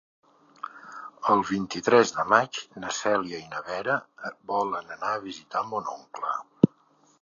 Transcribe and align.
El 1.33 1.43
vint-i-tres 1.49 2.15
de 2.17 2.25
maig 2.33 2.61
na 2.85 2.95
Cèlia 3.03 3.45
i 3.45 3.53
na 3.55 3.63
Vera 3.71 4.01
volen 4.57 4.95
anar 5.01 5.17
a 5.17 5.25
visitar 5.31 5.67
mon 5.73 5.97
oncle. 5.99 6.39